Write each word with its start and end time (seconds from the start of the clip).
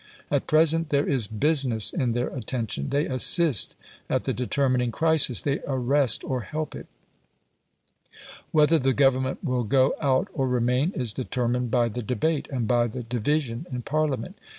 At 0.31 0.47
present 0.47 0.89
there 0.89 1.07
is 1.07 1.27
BUSINESS 1.27 1.93
in 1.93 2.13
their 2.13 2.29
attention. 2.29 2.89
They 2.89 3.05
assist 3.05 3.75
at 4.09 4.23
the 4.23 4.33
determining 4.33 4.91
crisis; 4.91 5.43
they 5.43 5.59
arrest 5.67 6.23
or 6.23 6.41
help 6.41 6.73
it. 6.73 6.87
Whether 8.51 8.79
the 8.79 8.93
Government 8.95 9.43
will 9.43 9.63
go 9.63 9.93
out 10.01 10.27
or 10.33 10.47
remain 10.47 10.91
is 10.95 11.13
determined 11.13 11.69
by 11.69 11.87
the 11.87 12.01
debate, 12.01 12.47
and 12.51 12.67
by 12.67 12.87
the 12.87 13.03
division 13.03 13.67
in 13.71 13.83
Parliament. 13.83 14.37